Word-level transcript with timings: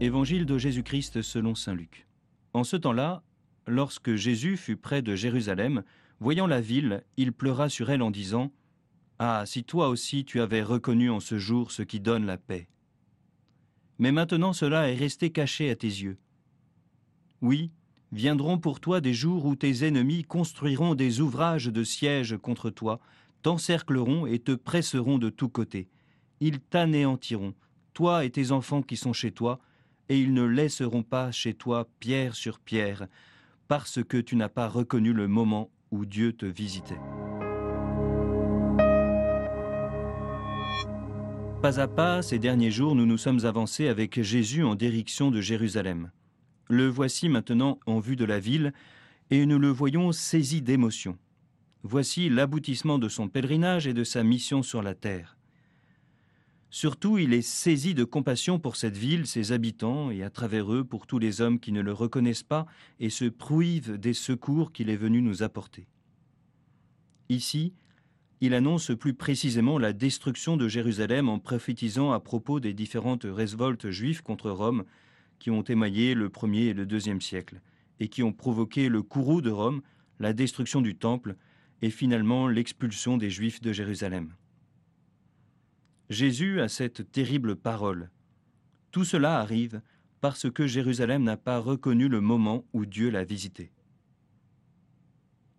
Évangile 0.00 0.46
de 0.46 0.58
Jésus-Christ 0.58 1.22
selon 1.22 1.56
Saint 1.56 1.74
Luc. 1.74 2.06
En 2.52 2.62
ce 2.62 2.76
temps-là, 2.76 3.24
lorsque 3.66 4.14
Jésus 4.14 4.56
fut 4.56 4.76
près 4.76 5.02
de 5.02 5.16
Jérusalem, 5.16 5.82
voyant 6.20 6.46
la 6.46 6.60
ville, 6.60 7.02
il 7.16 7.32
pleura 7.32 7.68
sur 7.68 7.90
elle 7.90 8.02
en 8.02 8.12
disant 8.12 8.52
Ah, 9.18 9.42
si 9.44 9.64
toi 9.64 9.88
aussi 9.88 10.24
tu 10.24 10.40
avais 10.40 10.62
reconnu 10.62 11.10
en 11.10 11.18
ce 11.18 11.36
jour 11.36 11.72
ce 11.72 11.82
qui 11.82 11.98
donne 11.98 12.26
la 12.26 12.38
paix. 12.38 12.68
Mais 13.98 14.12
maintenant 14.12 14.52
cela 14.52 14.88
est 14.88 14.94
resté 14.94 15.30
caché 15.30 15.68
à 15.68 15.74
tes 15.74 15.88
yeux. 15.88 16.18
Oui, 17.42 17.72
viendront 18.12 18.58
pour 18.58 18.78
toi 18.78 19.00
des 19.00 19.14
jours 19.14 19.46
où 19.46 19.56
tes 19.56 19.84
ennemis 19.84 20.22
construiront 20.22 20.94
des 20.94 21.20
ouvrages 21.20 21.66
de 21.66 21.82
siège 21.82 22.36
contre 22.36 22.70
toi, 22.70 23.00
t'encercleront 23.42 24.26
et 24.26 24.38
te 24.38 24.52
presseront 24.52 25.18
de 25.18 25.28
tous 25.28 25.48
côtés. 25.48 25.88
Ils 26.38 26.60
t'anéantiront, 26.60 27.54
toi 27.94 28.24
et 28.24 28.30
tes 28.30 28.52
enfants 28.52 28.82
qui 28.82 28.96
sont 28.96 29.12
chez 29.12 29.32
toi, 29.32 29.58
et 30.08 30.18
ils 30.18 30.32
ne 30.32 30.44
laisseront 30.44 31.02
pas 31.02 31.30
chez 31.32 31.54
toi 31.54 31.88
pierre 32.00 32.34
sur 32.34 32.58
pierre, 32.58 33.06
parce 33.68 34.02
que 34.02 34.16
tu 34.16 34.36
n'as 34.36 34.48
pas 34.48 34.68
reconnu 34.68 35.12
le 35.12 35.28
moment 35.28 35.70
où 35.90 36.06
Dieu 36.06 36.32
te 36.32 36.46
visitait. 36.46 37.00
Pas 41.62 41.80
à 41.80 41.88
pas, 41.88 42.22
ces 42.22 42.38
derniers 42.38 42.70
jours, 42.70 42.94
nous 42.94 43.06
nous 43.06 43.18
sommes 43.18 43.44
avancés 43.44 43.88
avec 43.88 44.22
Jésus 44.22 44.62
en 44.62 44.74
direction 44.76 45.30
de 45.30 45.40
Jérusalem. 45.40 46.10
Le 46.68 46.86
voici 46.86 47.28
maintenant 47.28 47.80
en 47.86 47.98
vue 47.98 48.16
de 48.16 48.24
la 48.24 48.38
ville, 48.38 48.72
et 49.30 49.44
nous 49.44 49.58
le 49.58 49.68
voyons 49.68 50.12
saisi 50.12 50.62
d'émotion. 50.62 51.18
Voici 51.82 52.28
l'aboutissement 52.28 52.98
de 52.98 53.08
son 53.08 53.28
pèlerinage 53.28 53.86
et 53.86 53.94
de 53.94 54.04
sa 54.04 54.22
mission 54.22 54.62
sur 54.62 54.82
la 54.82 54.94
terre. 54.94 55.37
Surtout, 56.70 57.16
il 57.16 57.32
est 57.32 57.42
saisi 57.42 57.94
de 57.94 58.04
compassion 58.04 58.58
pour 58.58 58.76
cette 58.76 58.96
ville, 58.96 59.26
ses 59.26 59.52
habitants, 59.52 60.10
et 60.10 60.22
à 60.22 60.30
travers 60.30 60.72
eux 60.72 60.84
pour 60.84 61.06
tous 61.06 61.18
les 61.18 61.40
hommes 61.40 61.60
qui 61.60 61.72
ne 61.72 61.80
le 61.80 61.92
reconnaissent 61.92 62.42
pas 62.42 62.66
et 63.00 63.08
se 63.08 63.24
pruivent 63.24 63.98
des 63.98 64.12
secours 64.12 64.72
qu'il 64.72 64.90
est 64.90 64.96
venu 64.96 65.22
nous 65.22 65.42
apporter. 65.42 65.86
Ici, 67.30 67.72
il 68.40 68.54
annonce 68.54 68.92
plus 68.96 69.14
précisément 69.14 69.78
la 69.78 69.92
destruction 69.92 70.56
de 70.56 70.68
Jérusalem 70.68 71.28
en 71.28 71.38
prophétisant 71.38 72.12
à 72.12 72.20
propos 72.20 72.60
des 72.60 72.74
différentes 72.74 73.24
révoltes 73.24 73.90
juives 73.90 74.22
contre 74.22 74.50
Rome 74.50 74.84
qui 75.38 75.50
ont 75.50 75.62
émaillé 75.62 76.14
le 76.14 76.28
premier 76.28 76.66
et 76.66 76.74
le 76.74 76.86
deuxième 76.86 77.20
siècle, 77.20 77.60
et 78.00 78.08
qui 78.08 78.22
ont 78.22 78.32
provoqué 78.32 78.88
le 78.88 79.02
courroux 79.02 79.40
de 79.40 79.50
Rome, 79.50 79.82
la 80.20 80.32
destruction 80.32 80.80
du 80.80 80.96
temple, 80.96 81.36
et 81.80 81.90
finalement 81.90 82.48
l'expulsion 82.48 83.16
des 83.16 83.30
Juifs 83.30 83.60
de 83.60 83.72
Jérusalem. 83.72 84.34
Jésus 86.10 86.60
a 86.60 86.68
cette 86.68 87.10
terrible 87.12 87.56
parole. 87.56 88.10
Tout 88.90 89.04
cela 89.04 89.38
arrive 89.38 89.82
parce 90.20 90.50
que 90.50 90.66
Jérusalem 90.66 91.22
n'a 91.22 91.36
pas 91.36 91.58
reconnu 91.58 92.08
le 92.08 92.20
moment 92.20 92.64
où 92.72 92.86
Dieu 92.86 93.10
l'a 93.10 93.24
visité. 93.24 93.70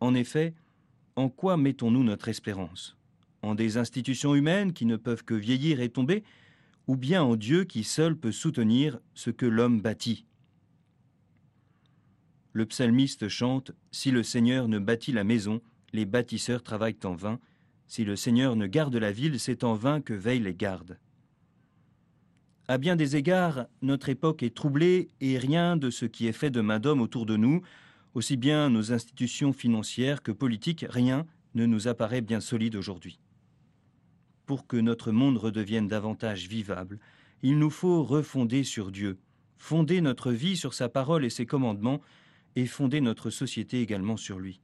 En 0.00 0.14
effet, 0.14 0.54
en 1.16 1.28
quoi 1.28 1.56
mettons-nous 1.56 2.04
notre 2.04 2.28
espérance? 2.28 2.96
En 3.42 3.54
des 3.54 3.78
institutions 3.78 4.34
humaines 4.34 4.72
qui 4.72 4.84
ne 4.84 4.96
peuvent 4.96 5.24
que 5.24 5.34
vieillir 5.34 5.80
et 5.80 5.88
tomber, 5.88 6.24
ou 6.86 6.96
bien 6.96 7.22
en 7.22 7.36
Dieu 7.36 7.64
qui 7.64 7.82
seul 7.82 8.16
peut 8.16 8.32
soutenir 8.32 8.98
ce 9.14 9.30
que 9.30 9.46
l'homme 9.46 9.80
bâtit? 9.80 10.26
Le 12.52 12.66
psalmiste 12.66 13.28
chante 13.28 13.72
Si 13.90 14.10
le 14.10 14.22
Seigneur 14.22 14.68
ne 14.68 14.78
bâtit 14.78 15.12
la 15.12 15.24
maison, 15.24 15.60
les 15.92 16.04
bâtisseurs 16.04 16.62
travaillent 16.62 16.98
en 17.04 17.14
vain. 17.14 17.40
Si 17.86 18.04
le 18.04 18.16
Seigneur 18.16 18.56
ne 18.56 18.66
garde 18.66 18.96
la 18.96 19.12
ville, 19.12 19.38
c'est 19.38 19.64
en 19.64 19.74
vain 19.74 20.00
que 20.00 20.14
veillent 20.14 20.40
les 20.40 20.54
gardes. 20.54 20.98
À 22.66 22.78
bien 22.78 22.96
des 22.96 23.16
égards, 23.16 23.66
notre 23.82 24.08
époque 24.08 24.42
est 24.42 24.54
troublée 24.54 25.10
et 25.20 25.36
rien 25.36 25.76
de 25.76 25.90
ce 25.90 26.06
qui 26.06 26.26
est 26.26 26.32
fait 26.32 26.50
de 26.50 26.62
main 26.62 26.80
d'homme 26.80 27.02
autour 27.02 27.26
de 27.26 27.36
nous, 27.36 27.60
aussi 28.14 28.36
bien 28.36 28.70
nos 28.70 28.92
institutions 28.92 29.52
financières 29.52 30.22
que 30.22 30.32
politiques, 30.32 30.86
rien 30.88 31.26
ne 31.54 31.66
nous 31.66 31.88
apparaît 31.88 32.22
bien 32.22 32.40
solide 32.40 32.74
aujourd'hui. 32.74 33.20
Pour 34.46 34.66
que 34.66 34.76
notre 34.76 35.12
monde 35.12 35.36
redevienne 35.36 35.88
davantage 35.88 36.48
vivable, 36.48 36.98
il 37.42 37.58
nous 37.58 37.70
faut 37.70 38.02
refonder 38.02 38.64
sur 38.64 38.90
Dieu, 38.90 39.18
fonder 39.58 40.00
notre 40.00 40.32
vie 40.32 40.56
sur 40.56 40.72
sa 40.72 40.88
parole 40.88 41.24
et 41.24 41.30
ses 41.30 41.46
commandements, 41.46 42.00
et 42.56 42.66
fonder 42.66 43.00
notre 43.00 43.30
société 43.30 43.82
également 43.82 44.16
sur 44.16 44.38
lui. 44.38 44.60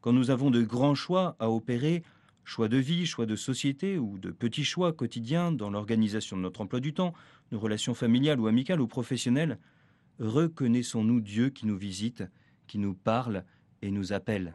Quand 0.00 0.12
nous 0.12 0.30
avons 0.30 0.50
de 0.50 0.62
grands 0.62 0.94
choix 0.94 1.36
à 1.38 1.50
opérer, 1.50 2.02
choix 2.44 2.68
de 2.68 2.78
vie, 2.78 3.04
choix 3.04 3.26
de 3.26 3.36
société 3.36 3.98
ou 3.98 4.18
de 4.18 4.30
petits 4.30 4.64
choix 4.64 4.92
quotidiens 4.92 5.52
dans 5.52 5.70
l'organisation 5.70 6.36
de 6.36 6.42
notre 6.42 6.62
emploi 6.62 6.80
du 6.80 6.94
temps, 6.94 7.12
nos 7.52 7.58
relations 7.58 7.94
familiales 7.94 8.40
ou 8.40 8.46
amicales 8.46 8.80
ou 8.80 8.86
professionnelles, 8.86 9.58
reconnaissons-nous 10.18 11.20
Dieu 11.20 11.50
qui 11.50 11.66
nous 11.66 11.76
visite, 11.76 12.24
qui 12.66 12.78
nous 12.78 12.94
parle 12.94 13.44
et 13.82 13.90
nous 13.90 14.12
appelle. 14.12 14.54